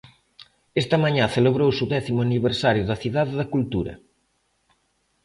Está 0.81 0.95
mañá 1.05 1.25
celebrouse 1.35 1.81
o 1.85 1.91
décimo 1.95 2.19
aniversario 2.23 2.83
da 2.89 2.99
Cidade 3.03 3.33
da 3.39 3.49
Cultura. 3.53 3.93